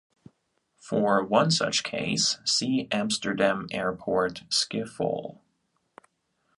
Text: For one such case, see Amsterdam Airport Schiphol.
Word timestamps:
For 0.79 1.23
one 1.23 1.51
such 1.51 1.83
case, 1.83 2.39
see 2.43 2.87
Amsterdam 2.91 3.67
Airport 3.69 4.45
Schiphol. 4.49 5.41